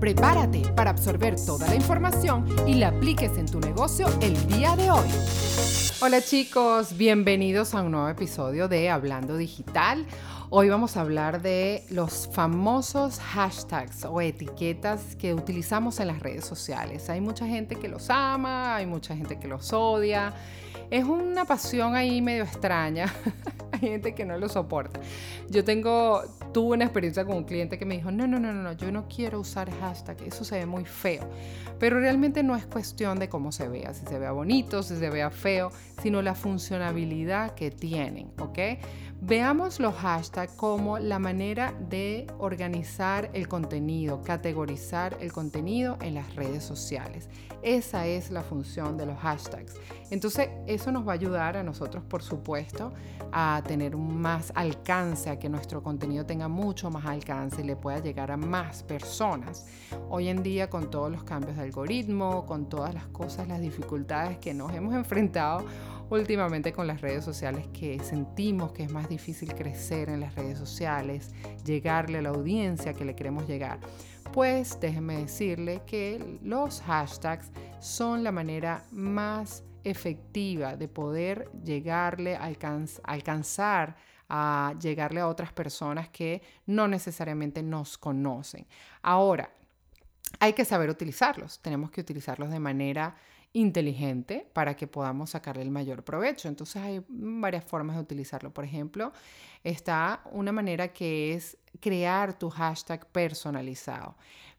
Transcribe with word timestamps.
Prepárate 0.00 0.60
para 0.76 0.90
absorber 0.90 1.36
toda 1.36 1.66
la 1.68 1.74
información 1.74 2.44
y 2.66 2.74
la 2.74 2.88
apliques 2.88 3.38
en 3.38 3.46
tu 3.46 3.60
negocio 3.60 4.06
el 4.20 4.46
día 4.46 4.76
de 4.76 4.90
hoy. 4.90 5.08
Hola 6.02 6.20
chicos, 6.20 6.98
bienvenidos 6.98 7.74
a 7.74 7.80
un 7.80 7.92
nuevo 7.92 8.08
episodio 8.08 8.68
de 8.68 8.90
Hablando 8.90 9.38
Digital. 9.38 10.04
Hoy 10.50 10.68
vamos 10.68 10.98
a 10.98 11.00
hablar 11.00 11.40
de 11.40 11.82
los 11.88 12.28
famosos 12.30 13.18
hashtags 13.20 14.04
o 14.04 14.20
etiquetas 14.20 15.16
que 15.16 15.32
utilizamos 15.32 15.98
en 15.98 16.08
las 16.08 16.20
redes 16.20 16.44
sociales. 16.44 17.08
Hay 17.08 17.22
mucha 17.22 17.46
gente 17.46 17.76
que 17.76 17.88
los 17.88 18.10
ama, 18.10 18.76
hay 18.76 18.84
mucha 18.84 19.16
gente 19.16 19.38
que 19.38 19.48
los 19.48 19.72
odia. 19.72 20.34
Es 20.90 21.04
una 21.04 21.46
pasión 21.46 21.94
ahí 21.94 22.20
medio 22.20 22.44
extraña. 22.44 23.12
hay 23.82 23.88
gente 23.88 24.14
que 24.14 24.24
no 24.24 24.38
lo 24.38 24.48
soporta. 24.48 25.00
Yo 25.48 25.64
tengo, 25.64 26.22
tuve 26.52 26.74
una 26.76 26.84
experiencia 26.84 27.24
con 27.24 27.36
un 27.36 27.44
cliente 27.44 27.78
que 27.78 27.84
me 27.84 27.96
dijo, 27.96 28.10
no, 28.10 28.26
no, 28.26 28.38
no, 28.38 28.52
no, 28.52 28.72
yo 28.72 28.90
no 28.90 29.06
quiero 29.08 29.40
usar 29.40 29.70
hashtag, 29.80 30.22
eso 30.22 30.44
se 30.44 30.58
ve 30.58 30.66
muy 30.66 30.84
feo. 30.84 31.28
Pero 31.78 32.00
realmente 32.00 32.42
no 32.42 32.56
es 32.56 32.66
cuestión 32.66 33.18
de 33.18 33.28
cómo 33.28 33.52
se 33.52 33.68
vea, 33.68 33.92
si 33.94 34.06
se 34.06 34.18
vea 34.18 34.32
bonito, 34.32 34.82
si 34.82 34.96
se 34.96 35.10
vea 35.10 35.30
feo, 35.30 35.70
sino 36.02 36.22
la 36.22 36.34
funcionalidad 36.34 37.54
que 37.54 37.70
tienen, 37.70 38.32
¿ok? 38.38 38.58
Veamos 39.20 39.80
los 39.80 39.94
hashtags 39.94 40.52
como 40.52 40.98
la 40.98 41.18
manera 41.18 41.72
de 41.88 42.26
organizar 42.38 43.30
el 43.32 43.48
contenido, 43.48 44.22
categorizar 44.22 45.16
el 45.20 45.32
contenido 45.32 45.96
en 46.02 46.14
las 46.14 46.34
redes 46.34 46.62
sociales. 46.62 47.28
Esa 47.62 48.06
es 48.06 48.30
la 48.30 48.42
función 48.42 48.98
de 48.98 49.06
los 49.06 49.18
hashtags. 49.18 49.74
Entonces, 50.10 50.50
eso 50.66 50.92
nos 50.92 51.06
va 51.08 51.12
a 51.12 51.14
ayudar 51.14 51.56
a 51.56 51.62
nosotros, 51.62 52.04
por 52.04 52.22
supuesto, 52.22 52.92
a 53.32 53.62
tener 53.66 53.96
más 53.96 54.52
alcance, 54.54 55.30
a 55.30 55.38
que 55.38 55.48
nuestro 55.48 55.82
contenido 55.82 56.24
tenga 56.24 56.48
mucho 56.48 56.90
más 56.90 57.04
alcance 57.06 57.62
y 57.62 57.64
le 57.64 57.76
pueda 57.76 57.98
llegar 57.98 58.30
a 58.30 58.36
más 58.36 58.82
personas. 58.82 59.66
Hoy 60.08 60.28
en 60.28 60.42
día, 60.42 60.70
con 60.70 60.90
todos 60.90 61.10
los 61.10 61.24
cambios 61.24 61.56
de 61.56 61.62
algoritmo, 61.62 62.46
con 62.46 62.68
todas 62.68 62.94
las 62.94 63.06
cosas, 63.08 63.48
las 63.48 63.60
dificultades 63.60 64.38
que 64.38 64.54
nos 64.54 64.72
hemos 64.72 64.94
enfrentado, 64.96 65.64
últimamente 66.10 66.72
con 66.72 66.86
las 66.86 67.00
redes 67.00 67.24
sociales 67.24 67.66
que 67.72 67.98
sentimos 68.00 68.72
que 68.72 68.84
es 68.84 68.92
más 68.92 69.08
difícil 69.08 69.52
crecer 69.54 70.08
en 70.08 70.20
las 70.20 70.34
redes 70.34 70.58
sociales, 70.58 71.32
llegarle 71.64 72.18
a 72.18 72.22
la 72.22 72.28
audiencia 72.30 72.94
que 72.94 73.04
le 73.04 73.14
queremos 73.14 73.46
llegar. 73.48 73.80
Pues 74.32 74.78
déjenme 74.80 75.16
decirle 75.18 75.82
que 75.86 76.38
los 76.42 76.82
hashtags 76.82 77.50
son 77.80 78.22
la 78.22 78.32
manera 78.32 78.84
más 78.90 79.62
efectiva 79.90 80.76
de 80.76 80.88
poder 80.88 81.50
llegarle, 81.64 82.36
a 82.36 82.50
alcanzar 83.04 83.96
a 84.28 84.74
llegarle 84.80 85.20
a 85.20 85.28
otras 85.28 85.52
personas 85.52 86.08
que 86.08 86.42
no 86.66 86.88
necesariamente 86.88 87.62
nos 87.62 87.96
conocen. 87.96 88.66
Ahora, 89.02 89.50
hay 90.40 90.52
que 90.52 90.64
saber 90.64 90.90
utilizarlos, 90.90 91.60
tenemos 91.60 91.90
que 91.90 92.00
utilizarlos 92.00 92.50
de 92.50 92.58
manera 92.58 93.14
inteligente 93.52 94.46
para 94.52 94.76
que 94.76 94.86
podamos 94.86 95.30
sacarle 95.30 95.62
el 95.62 95.70
mayor 95.70 96.04
provecho. 96.04 96.48
Entonces 96.48 96.82
hay 96.82 97.04
varias 97.08 97.64
formas 97.64 97.96
de 97.96 98.02
utilizarlo. 98.02 98.52
Por 98.52 98.64
ejemplo, 98.64 99.12
está 99.64 100.20
una 100.32 100.52
manera 100.52 100.88
que 100.88 101.32
es 101.32 101.56
crear 101.80 102.38
tu 102.38 102.50
hashtag 102.50 103.06
personalizado. 103.06 104.16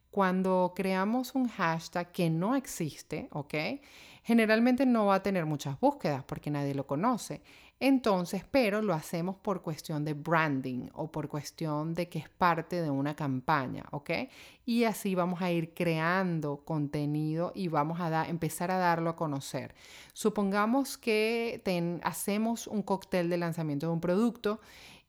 Cuando 0.09 0.73
creamos 0.75 1.35
un 1.35 1.47
hashtag 1.47 2.11
que 2.11 2.29
no 2.29 2.55
existe, 2.55 3.27
¿ok? 3.31 3.53
Generalmente 4.27 4.85
no 4.85 5.05
va 5.05 5.15
a 5.15 5.23
tener 5.23 5.45
muchas 5.45 5.79
búsquedas 5.79 6.21
porque 6.25 6.51
nadie 6.51 6.75
lo 6.75 6.85
conoce. 6.85 7.41
Entonces, 7.79 8.43
pero 8.51 8.81
lo 8.81 8.93
hacemos 8.93 9.37
por 9.37 9.61
cuestión 9.61 10.03
de 10.03 10.15
branding 10.15 10.89
o 10.95 11.09
por 11.09 11.29
cuestión 11.29 11.93
de 11.93 12.09
que 12.09 12.19
es 12.19 12.27
parte 12.27 12.81
de 12.81 12.89
una 12.89 13.15
campaña, 13.15 13.85
¿ok? 13.91 14.09
Y 14.65 14.83
así 14.83 15.15
vamos 15.15 15.41
a 15.41 15.49
ir 15.49 15.73
creando 15.73 16.57
contenido 16.65 17.53
y 17.55 17.69
vamos 17.69 18.01
a 18.01 18.27
empezar 18.27 18.69
a 18.69 18.77
darlo 18.77 19.11
a 19.11 19.15
conocer. 19.15 19.73
Supongamos 20.11 20.97
que 20.97 21.61
hacemos 22.03 22.67
un 22.67 22.81
cóctel 22.81 23.29
de 23.29 23.37
lanzamiento 23.37 23.87
de 23.87 23.93
un 23.93 24.01
producto 24.01 24.59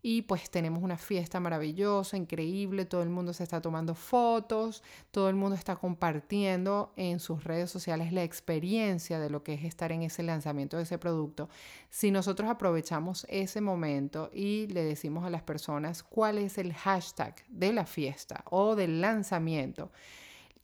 y 0.03 0.23
pues 0.23 0.49
tenemos 0.51 0.83
una 0.83 0.97
fiesta 0.97 1.41
maravillosa, 1.41 2.17
increíble, 2.17 2.85
todo 2.85 3.03
el 3.03 3.09
mundo 3.09 3.33
se 3.33 3.43
está 3.43 3.61
tomando 3.61 3.95
fotos, 3.95 4.83
todo 5.11 5.29
el 5.29 5.35
mundo 5.35 5.57
está 5.57 5.77
compartiendo 5.77 6.93
en 6.97 7.19
sus 7.19 7.45
redes 7.45 7.71
sociales 7.71 8.13
la 8.13 8.23
experiencia 8.23 9.19
de 9.19 9.31
lo 9.31 9.43
que 9.43 9.55
es 9.55 9.65
estar 9.65 9.91
en 9.91 10.03
ese 10.03 10.23
lanzamiento 10.23 10.77
de 10.77 10.85
ese 10.85 10.99
producto. 10.99 11.49
Si 11.91 12.11
nosotros 12.11 12.49
aprovechamos 12.49 13.27
ese 13.29 13.61
momento 13.61 14.31
y 14.33 14.69
le 14.69 14.85
decimos 14.85 15.25
a 15.25 15.31
las 15.31 15.43
personas 15.43 16.03
cuál 16.03 16.39
es 16.39 16.59
el 16.59 16.73
hashtag 16.73 17.35
de 17.49 17.73
la 17.73 17.85
fiesta 17.85 18.45
o 18.51 18.77
del 18.77 19.01
lanzamiento, 19.01 19.91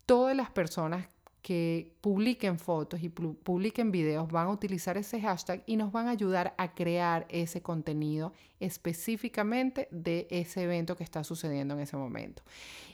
todas 0.07 0.37
las 0.37 0.51
personas 0.51 1.09
que 1.45 1.93
publiquen 2.01 2.59
fotos 2.59 3.03
y 3.03 3.11
publiquen 3.11 3.93
videos 3.93 4.33
van 4.33 4.47
a 4.47 4.51
utilizar 4.51 4.97
ese 4.97 5.21
hashtag 5.21 5.63
y 5.67 5.77
nos 5.77 5.93
van 5.93 6.09
a 6.09 6.13
ayudar 6.13 6.55
a 6.57 6.73
crear 6.73 7.27
ese 7.29 7.61
contenido 7.61 8.33
específicamente 8.61 9.87
de 9.91 10.27
ese 10.31 10.63
evento 10.63 10.97
que 10.97 11.05
está 11.05 11.23
sucediendo 11.23 11.75
en 11.75 11.81
ese 11.81 11.99
momento. 11.99 12.43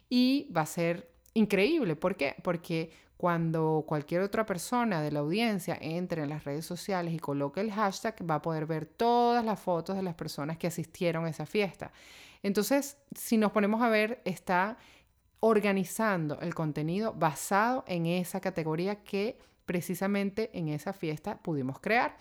Y 0.08 0.48
va 0.50 0.62
a 0.62 0.66
ser 0.66 1.12
increíble. 1.32 1.94
¿Por 1.94 2.16
qué? 2.16 2.34
Porque 2.42 2.90
cuando 3.16 3.84
cualquier 3.86 4.22
otra 4.22 4.44
persona 4.44 5.00
de 5.00 5.12
la 5.12 5.20
audiencia 5.20 5.78
entre 5.80 6.24
en 6.24 6.30
las 6.30 6.42
redes 6.42 6.66
sociales 6.66 7.14
y 7.14 7.20
coloque 7.20 7.60
el 7.60 7.70
hashtag, 7.70 8.16
va 8.28 8.34
a 8.36 8.42
poder 8.42 8.66
ver 8.66 8.84
todas 8.84 9.44
las 9.44 9.60
fotos 9.60 9.94
de 9.94 10.02
las 10.02 10.16
personas 10.16 10.58
que 10.58 10.66
asistieron 10.66 11.24
a 11.24 11.30
esa 11.30 11.46
fiesta. 11.46 11.92
Entonces, 12.42 12.96
si 13.14 13.36
nos 13.36 13.52
ponemos 13.52 13.80
a 13.80 13.88
ver, 13.88 14.20
está 14.24 14.76
organizando 15.40 16.38
el 16.40 16.54
contenido 16.54 17.14
basado 17.14 17.84
en 17.86 18.06
esa 18.06 18.40
categoría 18.40 19.02
que 19.02 19.38
precisamente 19.64 20.50
en 20.52 20.68
esa 20.68 20.92
fiesta 20.92 21.38
pudimos 21.38 21.80
crear. 21.80 22.16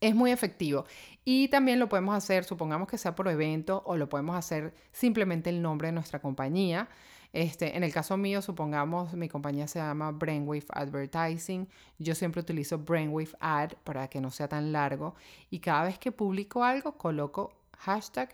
Es 0.00 0.14
muy 0.14 0.30
efectivo 0.30 0.86
y 1.24 1.48
también 1.48 1.78
lo 1.78 1.88
podemos 1.90 2.14
hacer, 2.14 2.44
supongamos 2.44 2.88
que 2.88 2.96
sea 2.96 3.14
por 3.14 3.28
evento 3.28 3.82
o 3.84 3.96
lo 3.98 4.08
podemos 4.08 4.34
hacer 4.34 4.72
simplemente 4.90 5.50
el 5.50 5.60
nombre 5.60 5.88
de 5.88 5.92
nuestra 5.92 6.20
compañía. 6.20 6.88
Este, 7.32 7.76
en 7.76 7.84
el 7.84 7.92
caso 7.92 8.16
mío, 8.16 8.42
supongamos 8.42 9.12
mi 9.12 9.28
compañía 9.28 9.68
se 9.68 9.78
llama 9.78 10.10
Brainwave 10.10 10.64
Advertising. 10.70 11.68
Yo 11.98 12.14
siempre 12.14 12.40
utilizo 12.40 12.78
Brainwave 12.78 13.30
Ad 13.40 13.72
para 13.84 14.08
que 14.08 14.20
no 14.20 14.30
sea 14.30 14.48
tan 14.48 14.72
largo 14.72 15.14
y 15.50 15.60
cada 15.60 15.84
vez 15.84 15.98
que 15.98 16.10
publico 16.10 16.64
algo 16.64 16.96
coloco 16.96 17.59
hashtag. 17.80 18.30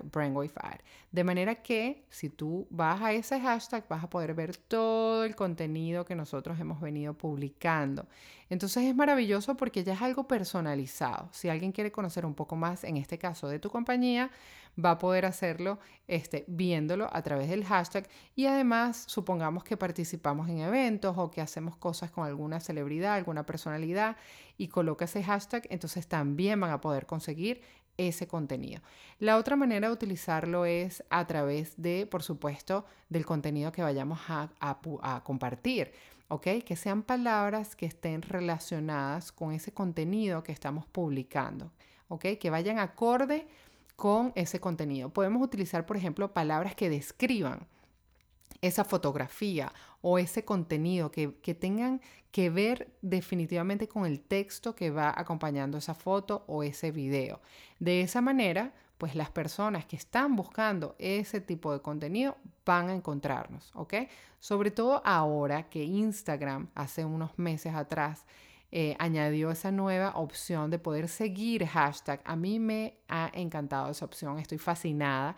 De 1.13 1.25
manera 1.25 1.55
que 1.55 2.05
si 2.11 2.29
tú 2.29 2.67
vas 2.69 3.01
a 3.01 3.13
ese 3.13 3.41
hashtag 3.41 3.87
vas 3.89 4.03
a 4.03 4.11
poder 4.11 4.35
ver 4.35 4.57
todo 4.57 5.25
el 5.25 5.37
contenido 5.37 6.05
que 6.05 6.17
nosotros 6.17 6.59
hemos 6.59 6.81
venido 6.81 7.15
publicando. 7.15 8.07
Entonces 8.51 8.85
es 8.85 8.95
maravilloso 8.95 9.57
porque 9.57 9.85
ya 9.85 9.95
es 9.95 10.03
algo 10.03 10.27
personalizado. 10.27 11.29
Si 11.33 11.49
alguien 11.49 11.73
quiere 11.73 11.93
conocer 11.93 12.27
un 12.27 12.35
poco 12.35 12.57
más, 12.57 12.85
en 12.85 12.97
este 12.97 13.19
caso 13.19 13.49
de 13.49 13.59
tu 13.59 13.71
compañía, 13.71 14.31
va 14.83 14.93
a 14.93 14.99
poder 14.99 15.25
hacerlo 15.25 15.79
este, 16.07 16.45
viéndolo 16.49 17.09
a 17.13 17.23
través 17.23 17.49
del 17.49 17.65
hashtag 17.65 18.09
y 18.35 18.47
además 18.47 19.05
supongamos 19.07 19.65
que 19.65 19.77
participamos 19.77 20.49
en 20.49 20.59
eventos 20.59 21.17
o 21.17 21.31
que 21.31 21.41
hacemos 21.41 21.77
cosas 21.77 22.11
con 22.11 22.27
alguna 22.27 22.61
celebridad, 22.61 23.15
alguna 23.15 23.47
personalidad 23.47 24.17
y 24.59 24.69
coloca 24.69 25.07
ese 25.07 25.23
hashtag, 25.23 25.67
entonces 25.71 26.07
también 26.07 26.61
van 26.61 26.71
a 26.71 26.81
poder 26.81 27.07
conseguir 27.07 27.63
ese 27.97 28.27
contenido. 28.27 28.83
La 29.19 29.37
otra 29.37 29.57
manera 29.57 29.89
de 29.89 29.95
utilizarlo 29.95 30.67
es 30.67 31.03
a 31.11 31.27
través 31.27 31.75
de, 31.77 32.07
por 32.07 32.23
supuesto, 32.23 32.85
del 33.09 33.25
contenido 33.25 33.73
que 33.73 33.83
vayamos 33.83 34.21
a, 34.29 35.23
compartir, 35.25 35.93
¿ok? 36.29 36.47
Que 36.65 36.77
sean 36.77 37.03
palabras 37.03 37.77
que 37.77 37.87
estén 37.87 38.23
relacionadas 38.23 39.33
con 39.33 39.53
ese 39.53 39.73
contenido 39.73 40.43
que 40.43 40.53
estamos 40.53 40.87
publicando, 40.87 41.73
¿ok? 42.09 42.25
Que 42.41 42.51
vayan 42.51 42.79
acorde 42.79 43.47
con 43.97 44.33
ese 44.35 44.61
contenido. 44.61 45.09
Podemos 45.11 45.43
utilizar, 45.43 45.87
por 45.87 45.97
ejemplo, 45.97 46.33
palabras 46.35 46.75
que 46.75 46.91
describan 46.91 47.67
esa 48.61 48.85
fotografía 48.85 49.73
o 50.09 50.21
ese 50.21 50.45
contenido 50.45 51.11
que, 51.11 51.27
tengan 51.59 52.01
que 52.31 52.49
ver 52.49 52.93
definitivamente 53.03 53.89
con 53.89 54.07
el 54.07 54.21
texto 54.21 54.73
que 54.77 54.91
va 54.91 55.13
acompañando 55.17 55.79
esa 55.79 55.95
foto 55.95 56.45
o 56.47 56.63
ese 56.63 56.93
video. 56.93 57.41
De 57.81 58.03
esa 58.03 58.21
manera, 58.21 58.73
pues 58.99 59.17
las 59.17 59.31
personas 59.31 59.85
que 59.85 59.97
están 59.97 60.37
buscando 60.37 60.95
ese 61.01 61.41
tipo 61.41 61.73
de 61.73 61.81
contenido 61.83 62.37
van 62.65 62.89
a 62.89 62.95
encontrarnos, 62.95 63.73
¿ok? 63.75 63.95
Sobre 64.39 64.71
todo 64.71 65.03
ahora 65.05 65.69
que 65.69 65.83
Instagram 65.83 66.69
hace 66.77 67.05
unos 67.05 67.37
meses 67.37 67.75
atrás 67.75 68.27
eh, 68.71 68.95
añadió 69.01 69.51
esa 69.51 69.73
nueva 69.73 70.13
opción 70.15 70.71
de 70.71 70.79
poder 70.79 71.09
seguir 71.09 71.67
hashtag. 71.67 72.21
A 72.25 72.37
mí 72.37 72.61
me 72.61 72.97
ha 73.09 73.29
encantado 73.35 73.91
esa 73.91 74.05
opción, 74.05 74.39
estoy 74.39 74.59
fascinada 74.59 75.35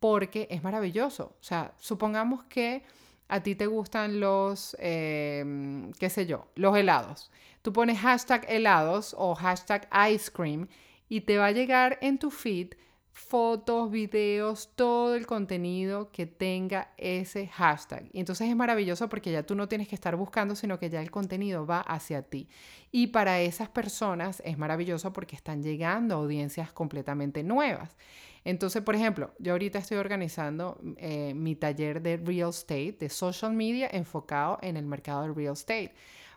porque 0.00 0.48
es 0.50 0.62
maravilloso. 0.62 1.36
O 1.38 1.44
sea, 1.44 1.74
supongamos 1.76 2.44
que 2.44 2.82
a 3.28 3.42
ti 3.42 3.54
te 3.54 3.66
gustan 3.66 4.20
los, 4.20 4.76
em, 4.78 5.92
qué 5.92 6.10
sé 6.10 6.26
yo, 6.26 6.46
los 6.54 6.76
helados. 6.76 7.30
Tú 7.62 7.72
pones 7.72 7.98
hashtag 7.98 8.46
helados 8.48 9.14
o 9.18 9.34
hashtag 9.34 9.88
ice 10.10 10.30
cream 10.30 10.68
y 11.08 11.22
te 11.22 11.38
va 11.38 11.46
a 11.46 11.52
llegar 11.52 11.98
en 12.00 12.18
tu 12.18 12.30
feed 12.30 12.74
fotos, 13.16 13.90
videos, 13.90 14.68
todo 14.76 15.14
el 15.14 15.26
contenido 15.26 16.10
que 16.12 16.26
tenga 16.26 16.92
ese 16.98 17.46
hashtag. 17.46 18.10
Y 18.12 18.20
entonces 18.20 18.46
es 18.46 18.54
maravilloso 18.54 19.08
porque 19.08 19.32
ya 19.32 19.42
tú 19.42 19.54
no 19.54 19.68
tienes 19.68 19.88
que 19.88 19.94
estar 19.94 20.16
buscando, 20.16 20.54
sino 20.54 20.78
que 20.78 20.90
ya 20.90 21.00
el 21.00 21.10
contenido 21.10 21.66
va 21.66 21.80
hacia 21.80 22.20
ti. 22.20 22.46
Y 22.92 23.08
para 23.08 23.40
esas 23.40 23.70
personas 23.70 24.42
es 24.44 24.58
maravilloso 24.58 25.14
porque 25.14 25.34
están 25.34 25.62
llegando 25.62 26.14
a 26.14 26.18
audiencias 26.18 26.74
completamente 26.74 27.42
nuevas. 27.42 27.96
Entonces, 28.44 28.82
por 28.82 28.94
ejemplo, 28.94 29.32
yo 29.38 29.52
ahorita 29.52 29.78
estoy 29.78 29.96
organizando 29.96 30.78
eh, 30.98 31.32
mi 31.34 31.56
taller 31.56 32.02
de 32.02 32.18
real 32.18 32.50
estate, 32.50 32.98
de 33.00 33.08
social 33.08 33.54
media 33.54 33.88
enfocado 33.90 34.58
en 34.60 34.76
el 34.76 34.84
mercado 34.84 35.22
del 35.22 35.34
real 35.34 35.54
estate. 35.54 35.94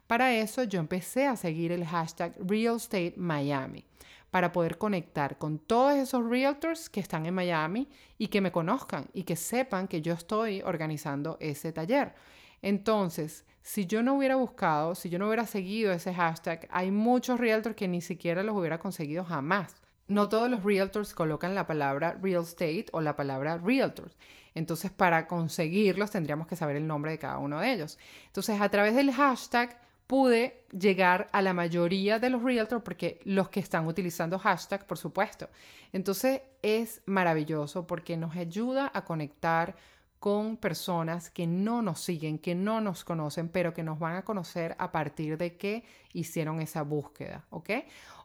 Para 0.07 0.33
eso 0.33 0.63
yo 0.63 0.79
empecé 0.79 1.27
a 1.27 1.35
seguir 1.35 1.73
el 1.73 1.85
hashtag 1.85 2.33
Real 2.39 2.77
Estate 2.77 3.13
Miami 3.17 3.85
para 4.31 4.51
poder 4.51 4.77
conectar 4.77 5.37
con 5.37 5.59
todos 5.59 5.93
esos 5.93 6.27
realtors 6.29 6.89
que 6.89 6.99
están 6.99 7.25
en 7.25 7.33
Miami 7.33 7.89
y 8.17 8.27
que 8.27 8.41
me 8.41 8.51
conozcan 8.51 9.09
y 9.13 9.23
que 9.23 9.35
sepan 9.35 9.87
que 9.87 10.01
yo 10.01 10.13
estoy 10.13 10.61
organizando 10.61 11.37
ese 11.39 11.71
taller. 11.71 12.13
Entonces, 12.61 13.45
si 13.61 13.85
yo 13.85 14.03
no 14.03 14.15
hubiera 14.15 14.35
buscado, 14.35 14.95
si 14.95 15.09
yo 15.09 15.19
no 15.19 15.27
hubiera 15.27 15.45
seguido 15.45 15.91
ese 15.91 16.13
hashtag, 16.13 16.67
hay 16.71 16.91
muchos 16.91 17.39
realtors 17.39 17.75
que 17.75 17.87
ni 17.87 18.01
siquiera 18.01 18.43
los 18.43 18.55
hubiera 18.55 18.79
conseguido 18.79 19.23
jamás. 19.23 19.75
No 20.07 20.27
todos 20.27 20.49
los 20.49 20.63
realtors 20.63 21.13
colocan 21.13 21.53
la 21.53 21.67
palabra 21.67 22.17
real 22.19 22.43
estate 22.43 22.87
o 22.91 23.01
la 23.01 23.15
palabra 23.15 23.57
realtors. 23.57 24.17
Entonces, 24.55 24.91
para 24.91 25.27
conseguirlos 25.27 26.11
tendríamos 26.11 26.47
que 26.47 26.55
saber 26.55 26.75
el 26.77 26.87
nombre 26.87 27.11
de 27.11 27.19
cada 27.19 27.37
uno 27.37 27.59
de 27.59 27.71
ellos. 27.71 27.99
Entonces, 28.25 28.59
a 28.59 28.69
través 28.69 28.95
del 28.95 29.11
hashtag 29.11 29.79
pude 30.09 30.65
llegar 30.71 31.29
a 31.33 31.44
la 31.44 31.53
mayoría 31.53 32.17
de 32.17 32.31
los 32.31 32.41
realtors 32.41 32.81
porque 32.81 33.19
los 33.25 33.50
que 33.50 33.59
están 33.59 33.85
utilizando 33.85 34.39
hashtag, 34.39 34.88
por 34.88 34.97
supuesto. 34.97 35.50
Entonces 35.94 36.41
es 36.63 37.03
maravilloso 37.06 37.85
porque 37.85 38.17
nos 38.17 38.35
ayuda 38.35 38.89
a 38.91 39.06
conectar 39.06 39.75
con 40.19 40.57
personas 40.57 41.29
que 41.29 41.45
no 41.45 41.83
nos 41.83 42.00
siguen, 42.00 42.39
que 42.39 42.56
no 42.56 42.81
nos 42.81 43.03
conocen, 43.03 43.50
pero 43.50 43.71
que 43.71 43.83
nos 43.83 44.00
van 44.00 44.15
a 44.15 44.23
conocer 44.23 44.75
a 44.79 44.91
partir 44.91 45.38
de 45.38 45.57
que 45.57 45.83
hicieron 46.12 46.59
esa 46.59 46.81
búsqueda, 46.81 47.45
¿ok? 47.51 47.69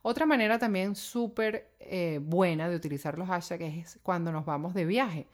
Otra 0.01 0.25
manera 0.25 0.59
también 0.59 0.97
súper 0.97 1.69
eh, 1.81 2.19
buena 2.23 2.71
de 2.71 2.77
utilizar 2.77 3.19
los 3.19 3.29
hashtags 3.29 3.63
es 3.63 3.99
cuando 4.03 4.33
nos 4.33 4.47
vamos 4.47 4.73
de 4.73 4.87
viaje. 4.87 5.27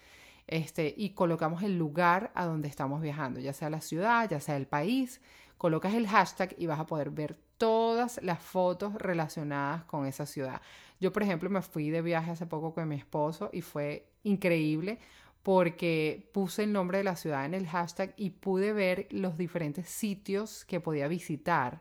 Este, 0.46 0.94
y 0.96 1.10
colocamos 1.10 1.62
el 1.62 1.78
lugar 1.78 2.32
a 2.34 2.44
donde 2.44 2.68
estamos 2.68 3.00
viajando, 3.00 3.40
ya 3.40 3.52
sea 3.52 3.70
la 3.70 3.80
ciudad, 3.80 4.28
ya 4.28 4.40
sea 4.40 4.56
el 4.56 4.66
país, 4.66 5.20
colocas 5.58 5.94
el 5.94 6.08
hashtag 6.08 6.54
y 6.58 6.66
vas 6.66 6.80
a 6.80 6.86
poder 6.86 7.10
ver 7.10 7.38
todas 7.58 8.18
las 8.22 8.42
fotos 8.42 8.94
relacionadas 8.94 9.84
con 9.84 10.06
esa 10.06 10.26
ciudad. 10.26 10.62
Yo, 10.98 11.12
por 11.12 11.22
ejemplo, 11.22 11.50
me 11.50 11.62
fui 11.62 11.90
de 11.90 12.02
viaje 12.02 12.30
hace 12.30 12.46
poco 12.46 12.74
con 12.74 12.88
mi 12.88 12.96
esposo 12.96 13.50
y 13.52 13.60
fue 13.60 14.06
increíble 14.22 14.98
porque 15.42 16.28
puse 16.32 16.64
el 16.64 16.72
nombre 16.72 16.98
de 16.98 17.04
la 17.04 17.16
ciudad 17.16 17.44
en 17.44 17.54
el 17.54 17.66
hashtag 17.66 18.14
y 18.16 18.30
pude 18.30 18.72
ver 18.72 19.06
los 19.10 19.36
diferentes 19.36 19.88
sitios 19.88 20.64
que 20.64 20.80
podía 20.80 21.08
visitar 21.08 21.80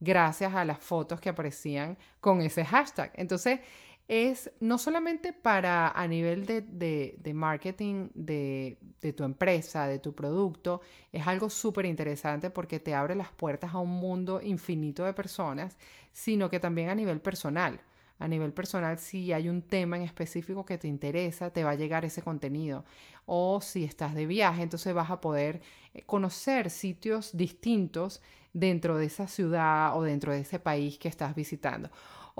gracias 0.00 0.54
a 0.54 0.64
las 0.64 0.78
fotos 0.78 1.20
que 1.20 1.28
aparecían 1.28 1.98
con 2.20 2.40
ese 2.40 2.64
hashtag. 2.64 3.12
Entonces, 3.14 3.60
es 4.10 4.50
no 4.58 4.76
solamente 4.76 5.32
para 5.32 5.88
a 5.88 6.08
nivel 6.08 6.44
de, 6.44 7.32
marketing 7.32 8.08
de, 8.12 8.76
de, 9.00 9.12
tu 9.12 9.22
empresa, 9.22 9.86
de 9.86 10.00
tu 10.00 10.16
producto, 10.16 10.80
es 11.12 11.24
algo 11.28 11.48
súper 11.48 11.86
interesante 11.86 12.50
porque 12.50 12.80
te 12.80 12.92
abre 12.92 13.14
las 13.14 13.30
puertas 13.30 13.72
a 13.72 13.78
un 13.78 13.90
mundo 13.90 14.40
infinito 14.42 15.04
de 15.04 15.12
personas, 15.12 15.78
sino 16.12 16.50
que 16.50 16.58
también 16.58 16.88
a 16.88 16.96
nivel 16.96 17.20
personal. 17.20 17.80
A 18.18 18.26
nivel 18.26 18.52
personal, 18.52 18.98
si 18.98 19.32
hay 19.32 19.48
un 19.48 19.62
tema 19.62 19.96
en 19.96 20.02
específico 20.02 20.64
que 20.64 20.76
te 20.76 20.88
interesa, 20.88 21.52
te 21.52 21.62
va 21.62 21.70
a 21.70 21.76
llegar 21.76 22.04
ese 22.04 22.20
contenido. 22.20 22.84
O 23.26 23.60
si 23.60 23.84
estás 23.84 24.16
de 24.16 24.26
viaje, 24.26 24.62
entonces 24.62 24.92
vas 24.92 25.12
a 25.12 25.20
poder 25.20 25.62
eh, 25.94 26.02
conocer 26.02 26.70
sitios 26.70 27.30
distintos 27.36 28.20
dentro 28.52 28.98
de 28.98 29.06
esa 29.06 29.28
ciudad 29.28 29.96
o 29.96 30.02
dentro 30.02 30.32
de 30.32 30.40
ese 30.40 30.58
país 30.58 30.98
que 30.98 31.06
estás 31.06 31.36
visitando. 31.36 31.90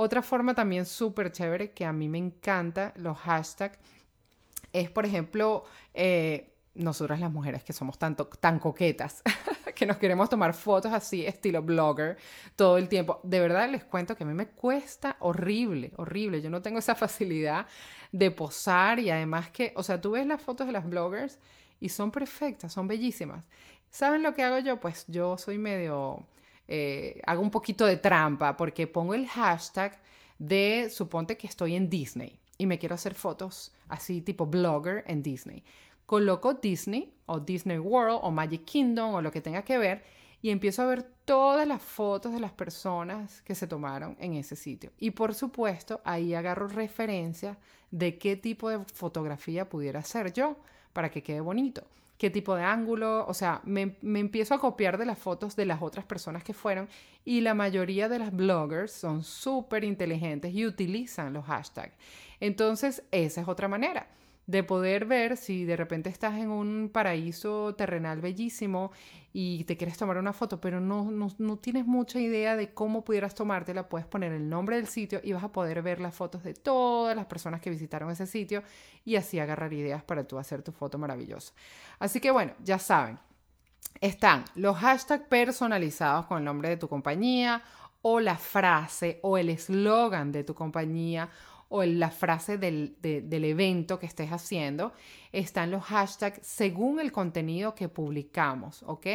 Otra 0.03 0.23
forma 0.23 0.55
también 0.55 0.87
súper 0.87 1.31
chévere 1.31 1.73
que 1.73 1.85
a 1.85 1.93
mí 1.93 2.09
me 2.09 2.17
encanta, 2.17 2.95
los 2.97 3.19
hashtags, 3.19 3.79
es 4.73 4.91
por 4.91 5.05
ejemplo, 5.05 5.65
eh, 5.93 6.55
nosotras 6.75 7.21
las 7.21 7.31
mujeres 7.31 7.63
que 7.63 7.75
somos 7.75 7.99
tanto, 7.99 8.25
tan 8.25 8.59
coquetas, 8.59 9.23
que 9.77 9.85
nos 9.85 9.99
queremos 9.99 10.31
tomar 10.31 10.55
fotos 10.55 10.91
así, 10.95 11.27
estilo 11.27 11.63
blogger, 11.63 12.17
todo 12.57 12.79
el 12.79 12.89
tiempo. 12.89 13.21
De 13.25 13.41
verdad 13.41 13.69
les 13.69 13.85
cuento 13.85 14.17
que 14.17 14.25
a 14.25 14.27
mí 14.27 14.33
me 14.33 14.47
cuesta 14.47 15.17
horrible, 15.19 15.93
horrible. 15.99 16.41
Yo 16.41 16.49
no 16.49 16.63
tengo 16.63 16.79
esa 16.79 16.95
facilidad 16.95 17.67
de 18.11 18.31
posar 18.31 19.01
y 19.01 19.11
además 19.11 19.51
que, 19.51 19.75
o 19.77 19.83
sea, 19.83 20.01
tú 20.01 20.13
ves 20.13 20.27
las 20.27 20.41
fotos 20.41 20.67
de 20.67 20.73
las 20.73 20.89
bloggers 20.89 21.39
y 21.79 21.91
son 21.91 22.11
perfectas, 22.11 22.73
son 22.73 22.89
bellísimas. 22.89 23.45
¿Saben 23.91 24.23
lo 24.23 24.33
que 24.33 24.45
hago 24.45 24.61
yo? 24.61 24.81
Pues 24.81 25.05
yo 25.09 25.37
soy 25.37 25.59
medio 25.59 26.25
eh, 26.73 27.21
hago 27.27 27.43
un 27.43 27.51
poquito 27.51 27.85
de 27.85 27.97
trampa 27.97 28.57
porque 28.57 28.87
pongo 28.87 29.13
el 29.15 29.27
hashtag 29.27 30.01
de, 30.39 30.89
suponte 30.89 31.37
que 31.37 31.49
estoy 31.49 31.75
en 31.75 31.91
Disney 31.91 32.39
y 32.59 32.67
me 32.67 32.79
quiero 32.79 32.95
hacer 32.95 33.15
fotos 33.15 33.73
así 33.89 34.23
tipo 34.23 34.47
blogger 34.47 35.03
en 35.09 35.21
Disney. 35.21 35.65
Coloco 36.07 36.55
Disney 36.55 37.13
o 37.27 37.41
Disney 37.41 37.79
World 37.79 38.21
o 38.23 38.31
Magic 38.31 38.65
Kingdom 38.65 39.15
o 39.15 39.21
lo 39.21 39.33
que 39.33 39.41
tenga 39.41 39.63
que 39.63 39.79
ver 39.79 40.05
y 40.43 40.51
empiezo 40.51 40.83
a 40.83 40.87
ver 40.87 41.03
todas 41.25 41.67
las 41.67 41.83
fotos 41.83 42.33
de 42.33 42.39
las 42.39 42.53
personas 42.53 43.43
que 43.43 43.57
se 43.57 43.67
tomaron 43.67 44.17
en 44.21 44.35
ese 44.35 44.55
sitio. 44.55 44.93
Y 44.97 45.11
por 45.11 45.35
supuesto, 45.35 46.01
ahí 46.05 46.35
agarro 46.35 46.69
referencia 46.69 47.59
de 47.91 48.17
qué 48.17 48.37
tipo 48.37 48.71
de 48.71 48.79
fotografía 48.95 49.69
pudiera 49.69 50.01
hacer 50.01 50.33
yo 50.33 50.57
para 50.93 51.11
que 51.11 51.25
quede 51.25 51.41
bonito 51.41 51.83
qué 52.21 52.29
tipo 52.29 52.55
de 52.55 52.63
ángulo, 52.63 53.25
o 53.27 53.33
sea, 53.33 53.63
me, 53.65 53.97
empiezo 54.03 54.53
a 54.53 54.59
copiar 54.59 54.99
de 54.99 55.07
las 55.07 55.19
fotos 55.19 55.57
de 55.57 55.65
las 55.65 55.81
otras 55.81 56.05
personas 56.05 56.45
que 56.45 56.53
fueron 56.53 56.87
y 57.25 57.41
la 57.41 57.55
mayoría 57.55 58.11
de 58.11 58.19
las 58.19 58.31
bloggers 58.31 58.93
son 58.93 59.25
súper 59.25 59.85
inteligentes 59.85 60.53
y 60.53 60.67
utilizan 60.67 61.33
los 61.33 61.47
hashtags. 61.47 61.95
Entonces, 62.39 63.05
esa 63.11 63.41
es 63.41 63.49
otra 63.49 63.69
manera 63.69 64.07
de 64.51 64.65
poder 64.65 65.05
ver 65.05 65.37
si 65.37 65.65
de 65.65 65.77
repente 65.77 66.11
estás 66.11 66.35
en 66.35 66.51
un 66.51 66.91
paraíso 66.93 67.75
terrenal 67.77 68.21
bellísimo 68.21 68.91
y 69.33 69.63
te 69.65 69.77
quieres 69.77 69.97
tomar 69.97 70.19
una 70.19 70.33
foto, 70.33 70.61
pero 70.61 70.81
no, 70.81 71.09
no, 71.11 71.57
tienes 71.57 71.87
mucha 71.87 72.19
idea 72.19 72.57
de 72.57 72.75
cómo 72.75 73.05
pudieras 73.05 73.37
tomártela, 73.37 73.89
puedes 73.89 74.09
poner 74.09 74.33
el 74.33 74.49
nombre 74.49 74.75
del 74.77 74.89
sitio 74.89 75.21
y 75.23 75.33
vas 75.33 75.45
a 75.45 75.53
poder 75.53 75.83
ver 75.83 76.01
las 76.01 76.17
fotos 76.17 76.43
de 76.43 76.55
todas 76.55 77.15
las 77.15 77.27
personas 77.27 77.61
que 77.61 77.71
visitaron 77.71 78.11
ese 78.11 78.27
sitio 78.27 78.65
y 79.05 79.15
así 79.15 79.39
agarrar 79.39 79.73
ideas 79.73 80.03
para 80.03 80.25
tú 80.25 80.37
hacer 80.37 80.63
tu 80.63 80.73
foto 80.73 80.99
maravillosa. 80.99 81.55
Así 82.01 82.19
que 82.19 82.33
bueno, 82.33 82.53
ya 82.65 82.81
saben, 82.81 83.21
están 84.01 84.45
los 84.57 84.77
hashtags 84.79 85.29
personalizados 85.29 86.27
con 86.27 86.39
el 86.39 86.45
nombre 86.45 86.71
de 86.71 86.77
tu 86.77 86.89
compañía 86.89 87.63
o 88.03 88.19
la 88.19 88.37
frase 88.37 89.21
o 89.23 89.39
el 89.39 89.49
eslogan 89.49 90.33
de 90.33 90.43
tu 90.43 90.55
compañía 90.55 91.31
o 91.71 91.85
la 91.85 92.11
frase 92.11 92.59
del, 92.59 92.97
del, 93.01 93.45
evento 93.45 93.99
que 94.01 94.07
estés 94.07 94.31
haciendo, 94.31 94.93
están 95.31 95.71
los 95.71 95.85
hashtags 95.85 96.45
según 96.45 96.99
el 96.99 97.13
contenido 97.13 97.77
que 97.77 97.89
publicamos, 97.89 98.83
¿ok? 98.83 99.07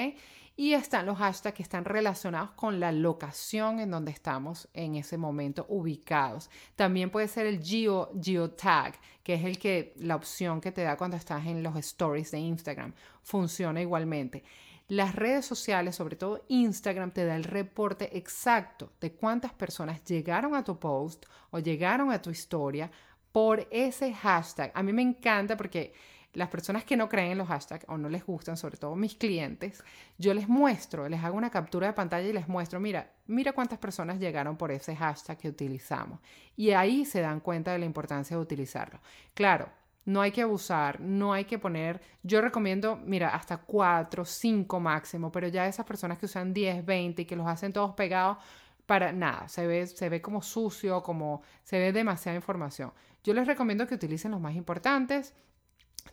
Y 0.56 0.72
están 0.72 1.06
los 1.06 1.18
hashtags 1.18 1.54
que 1.54 1.64
están 1.64 1.84
relacionados 1.84 2.52
con 2.52 2.80
la 2.80 2.94
locación 2.94 3.82
en 3.82 3.92
donde 3.92 4.12
estamos 4.12 4.70
en 4.74 4.96
ese 4.96 5.18
momento 5.18 5.66
ubicados. 5.68 6.50
También 6.78 7.10
puede 7.10 7.28
ser 7.28 7.46
el 7.46 7.62
geo, 7.62 8.10
geotag, 8.22 8.94
que 9.22 9.34
es 9.34 9.44
el 9.44 9.60
que, 9.60 9.94
la 9.98 10.16
opción 10.16 10.62
que 10.62 10.72
te 10.72 10.84
da 10.84 10.96
cuando 10.96 11.18
estás 11.18 11.46
en 11.46 11.62
los 11.62 11.76
stories 11.76 12.32
de 12.32 12.40
Instagram. 12.40 12.94
Funciona 13.22 13.82
igualmente. 13.82 14.46
Las 14.88 15.15
redes 15.15 15.48
sociales, 15.48 15.96
sobre 15.96 16.15
todo 16.15 16.46
Instagram, 16.48 17.12
te 17.12 17.25
da 17.25 17.36
el 17.36 17.44
reporte 17.44 18.15
exacto 18.15 18.92
de 19.01 19.13
cuántas 19.13 19.51
personas 19.51 20.04
llegaron 20.04 20.54
a 20.54 20.63
tu 20.63 20.77
post 20.77 21.25
o 21.50 21.58
llegaron 21.58 22.12
a 22.12 22.22
tu 22.22 22.30
historia 22.30 22.92
por 23.32 23.68
ese 23.72 24.13
hashtag. 24.13 24.72
A 24.75 24.84
mí 24.84 24.94
me 24.94 25.01
encanta 25.01 25.58
porque 25.58 25.94
las 26.34 26.50
personas 26.50 26.84
que 26.84 26.98
no 26.98 27.10
creen 27.10 27.32
en 27.32 27.38
los 27.39 27.48
hashtags 27.48 27.86
o 27.88 27.98
no 27.98 28.10
les 28.10 28.25
gustan, 28.25 28.58
sobre 28.58 28.77
todo 28.77 28.96
mis 28.96 29.15
clientes, 29.15 29.84
yo 30.20 30.36
les 30.36 30.48
muestro, 30.48 31.10
les 31.10 31.24
hago 31.24 31.36
una 31.36 31.50
captura 31.50 31.88
de 31.88 31.94
pantalla 31.94 32.27
y 32.27 32.34
les 32.34 32.48
muestro, 32.48 32.80
mira, 32.80 33.12
mira 33.25 33.54
cuántas 33.54 33.80
personas 33.80 34.20
llegaron 34.20 34.56
por 34.56 34.72
ese 34.72 34.96
hashtag 34.96 35.38
que 35.38 35.50
utilizamos. 35.50 36.20
Y 36.56 36.72
ahí 36.72 37.06
se 37.06 37.22
dan 37.22 37.39
cuenta 37.39 37.72
de 37.72 37.80
la 37.80 37.86
importancia 37.86 38.38
de 38.38 38.44
utilizarlo. 38.44 39.00
Claro, 39.34 39.70
no 40.06 40.22
hay 40.22 40.32
que 40.32 40.44
abusar, 40.44 41.02
no 41.02 41.34
hay 41.34 41.46
que 41.46 41.60
poner, 41.60 42.02
yo 42.24 42.42
recomiendo, 42.42 42.98
mira, 43.04 43.30
hasta 43.30 43.58
4, 43.58 44.24
5 44.24 44.80
máximo, 44.80 45.32
pero 45.32 45.48
ya 45.48 45.68
esas 45.68 45.86
personas 45.86 46.18
que 46.18 46.28
usan 46.28 46.54
10, 46.54 46.86
20 46.86 47.24
y 47.24 47.26
que 47.26 47.36
los 47.36 47.48
hacen 47.48 47.74
todos 47.74 47.94
pegados, 47.96 48.38
para 48.86 49.12
nada, 49.12 49.48
se 49.48 49.66
ve, 49.66 49.88
se 49.88 50.10
ve 50.10 50.22
como 50.22 50.42
sucio, 50.42 51.02
como 51.02 51.42
se 51.64 51.80
ve 51.80 51.92
demasiada 51.92 52.36
información. 52.36 52.94
Yo 53.24 53.34
les 53.34 53.48
recomiendo 53.48 53.88
que 53.88 53.96
utilicen 53.96 54.32
los 54.32 54.40
más 54.40 54.56
importantes, 54.56 55.34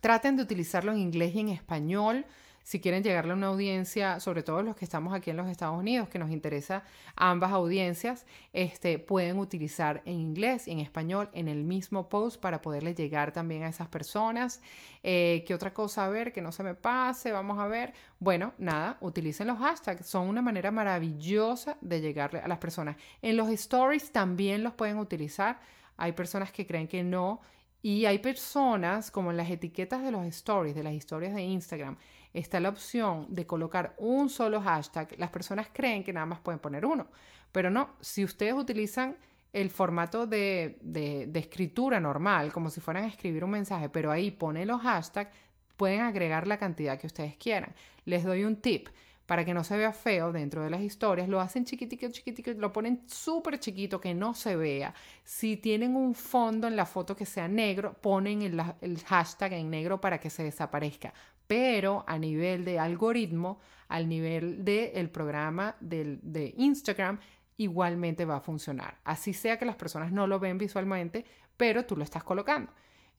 traten 0.01 0.37
de 0.37 0.43
utilizarlo 0.43 0.93
en 0.93 0.99
inglés 0.99 1.35
y 1.35 1.41
en 1.41 1.49
español. 1.51 2.25
Si 2.62 2.81
quieren 2.81 3.02
llegarle 3.02 3.33
a 3.33 3.37
una 3.37 3.49
audiencia, 3.49 4.21
sobre 4.21 4.42
todo 4.42 4.62
los 4.62 4.76
que 4.76 4.85
estamos 4.85 5.14
aquí 5.14 5.31
en 5.31 5.37
los 5.37 5.49
Estados 5.49 5.78
Unidos, 5.78 6.09
que 6.09 6.19
nos 6.19 6.31
interesa 6.31 6.85
ambas 7.16 7.52
audiencias, 7.52 8.26
este, 8.52 8.99
pueden 8.99 9.38
utilizar 9.38 10.02
en 10.04 10.14
inglés 10.14 10.69
y 10.69 10.73
en 10.73 10.81
español 10.81 11.28
en 11.33 11.49
el 11.49 11.64
mismo 11.64 12.09
post 12.09 12.40
para 12.40 12.62
poderle 12.62 12.95
llegar 12.95 13.33
también 13.33 13.62
a 13.64 13.69
esas 13.69 13.88
personas. 13.88 14.61
Eh, 15.02 15.45
¿Qué 15.47 15.54
otra 15.54 15.73
cosa? 15.73 16.07
A 16.07 16.09
ver, 16.09 16.33
que 16.33 16.40
no 16.40 16.52
se 16.52 16.62
me 16.62 16.75
pase, 16.75 17.33
vamos 17.33 17.59
a 17.59 17.66
ver. 17.66 17.92
Bueno, 18.19 18.52
nada, 18.59 18.99
utilicen 19.00 19.49
los 19.49 19.59
hashtags, 19.59 20.07
son 20.07 20.28
una 20.28 20.42
manera 20.42 20.71
maravillosa 20.71 21.76
de 21.81 22.00
llegarle 22.00 22.40
a 22.40 22.49
las 22.49 22.59
personas. 22.59 22.97
En 23.21 23.37
los 23.37 23.49
stories 23.50 24.12
también 24.12 24.62
los 24.62 24.75
pueden 24.75 24.99
utilizar. 24.99 25.61
Hay 25.97 26.12
personas 26.12 26.52
que 26.52 26.66
creen 26.66 26.88
que 26.88 27.02
no 27.02 27.40
y 27.83 28.07
hay 28.07 28.21
personas, 28.21 29.11
como 29.11 29.33
en 29.33 29.37
las 29.37 29.50
etiquetas 29.50 30.04
de 30.04 30.12
los 30.12 30.25
stories, 30.26 30.75
de 30.76 30.85
las 30.85 30.95
historias 30.95 31.35
de 31.35 31.42
Instagram, 31.42 31.97
está 32.33 32.61
la 32.61 32.69
opción 32.69 33.27
de 33.29 33.47
colocar 33.47 33.95
un 33.99 34.29
solo 34.29 34.61
hashtag. 34.61 35.19
Las 35.19 35.31
personas 35.31 35.69
creen 35.73 36.03
que 36.05 36.12
nada 36.12 36.27
más 36.27 36.41
pueden 36.41 36.59
poner 36.59 36.87
uno, 36.87 37.07
pero 37.51 37.71
no, 37.71 37.91
si 38.01 38.25
ustedes 38.25 38.55
utilizan 38.55 39.17
el 39.53 39.71
formato 39.71 40.27
de, 40.27 40.79
de, 40.81 41.31
escritura 41.39 42.01
normal, 42.01 42.53
como 42.53 42.71
si 42.71 42.81
fueran 42.81 43.05
a 43.05 43.09
escribir 43.09 43.45
un 43.45 43.51
mensaje, 43.51 43.91
pero 43.91 44.11
ahí 44.11 44.31
pone 44.31 44.65
los 44.65 44.81
hashtags, 44.81 45.31
pueden 45.77 46.01
agregar 46.01 46.47
la 46.47 46.57
cantidad 46.57 46.99
que 46.99 47.07
ustedes 47.07 47.37
quieran. 47.37 47.75
Les 48.07 48.25
doy 48.25 48.45
un 48.45 48.57
tip 48.57 48.89
para 49.33 49.47
que 49.47 49.55
no 49.55 49.65
se 49.65 49.79
vea 49.79 49.95
feo 49.95 50.31
dentro 50.31 50.62
de 50.62 50.69
las 50.69 50.83
historias, 50.83 51.27
lo 51.27 51.41
hacen 51.41 51.65
chiquitico, 51.65 52.07
chiquitico, 52.11 52.51
lo 52.51 52.71
ponen 52.71 53.01
súper 53.07 53.59
chiquito 53.59 53.99
que 53.99 54.12
no 54.12 54.35
se 54.35 54.57
vea. 54.57 54.93
Si 55.25 55.57
tienen 55.57 55.97
un 55.97 56.15
fondo 56.15 56.67
en 56.67 56.77
la 56.77 56.85
foto 56.85 57.17
que 57.17 57.25
sea 57.25 57.49
negro, 57.49 57.95
ponen 57.95 58.43
el, 58.43 58.99
hashtag 59.07 59.55
en 59.55 59.71
negro 59.71 60.03
para 60.03 60.21
que 60.21 60.29
se 60.29 60.45
desaparezca. 60.45 61.15
Pero 61.47 62.05
a 62.07 62.19
nivel 62.19 62.67
de 62.67 62.79
algoritmo, 62.79 63.59
al 63.89 64.07
nivel 64.07 64.67
del 64.67 65.09
programa 65.09 65.77
del, 65.81 66.21
de 66.23 66.53
Instagram, 66.59 67.19
igualmente 67.57 68.27
va 68.27 68.37
a 68.37 68.41
funcionar. 68.41 68.99
Así 69.03 69.33
sea 69.33 69.59
que 69.59 69.65
las 69.65 69.77
personas 69.77 70.12
no 70.12 70.27
lo 70.27 70.41
ven 70.41 70.59
visualmente, 70.59 71.25
pero 71.57 71.87
tú 71.87 71.97
lo 71.97 72.05
estás 72.05 72.23
colocando. 72.23 72.71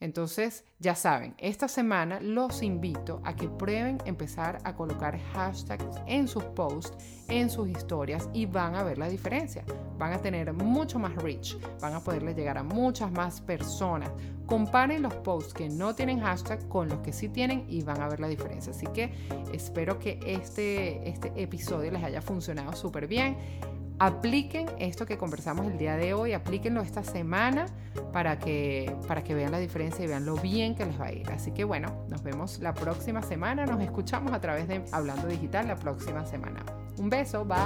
Entonces, 0.04 0.66
ya 0.80 0.96
saben, 0.96 1.34
esta 1.38 1.70
semana 1.70 2.20
los 2.20 2.62
invito 2.62 3.22
a 3.24 3.38
que 3.38 3.48
prueben 3.48 4.00
empezar 4.04 4.58
a 4.66 4.76
colocar 4.76 5.18
hashtags 5.18 6.02
en 6.08 6.28
sus 6.28 6.44
posts, 6.44 6.98
en 7.30 7.50
sus 7.50 7.70
historias 7.70 8.30
y 8.34 8.46
van 8.46 8.76
a 8.76 8.84
ver 8.84 8.98
la 8.98 9.08
diferencia. 9.08 9.64
Van 9.98 10.12
a 10.12 10.18
tener 10.18 10.52
mucho 10.52 11.00
más 11.00 11.16
reach, 11.16 11.56
van 11.80 11.94
a 11.94 12.02
poderle 12.02 12.34
llegar 12.34 12.58
a 12.58 12.64
muchas 12.64 13.14
más 13.14 13.40
personas. 13.40 14.12
Comparen 14.46 15.04
los 15.04 15.16
posts 15.16 15.54
que 15.54 15.70
no 15.70 15.96
tienen 15.96 16.20
hashtag 16.20 16.68
con 16.68 16.90
los 16.90 17.00
que 17.00 17.14
sí 17.14 17.30
tienen 17.30 17.66
y 17.70 17.82
van 17.82 18.02
a 18.02 18.10
ver 18.10 18.20
la 18.20 18.28
diferencia. 18.28 18.74
Así 18.74 18.88
que 18.88 19.10
espero 19.54 20.00
que 20.00 20.20
este, 20.26 21.08
este 21.08 21.32
episodio 21.42 21.92
les 21.92 22.04
haya 22.04 22.22
funcionado 22.22 22.74
súper 22.74 23.08
bien. 23.08 23.38
Apliquen 24.00 24.68
esto 24.80 25.06
que 25.06 25.18
conversamos 25.18 25.68
el 25.68 25.78
día 25.78 25.96
de 25.96 26.14
hoy, 26.14 26.34
aplíquenlo 26.34 26.82
esta 26.82 27.04
semana 27.04 27.68
para 28.12 28.40
que, 28.40 28.96
para 29.08 29.24
que 29.24 29.34
vean 29.34 29.52
la 29.52 29.60
diferencia 29.60 30.04
y 30.04 30.08
vean 30.08 30.26
lo 30.26 30.36
bien 30.36 30.76
que 30.76 30.86
les 30.86 31.00
va 31.00 31.06
a 31.08 31.14
ir. 31.14 31.30
Así 31.32 31.52
que 31.52 31.64
bueno, 31.64 32.06
nos 32.10 32.24
vemos 32.24 32.60
la 32.60 32.74
próxima 32.74 33.22
semana, 33.22 33.66
nos 33.66 33.82
escuchamos 33.82 34.34
a 34.34 34.42
través 34.42 34.68
de 34.68 34.84
Hablando 34.92 35.28
Digital 35.28 35.68
la 35.68 35.76
próxima 35.76 36.26
semana. 36.26 36.64
Un 36.98 37.10
beso, 37.10 37.46
bye. 37.46 37.58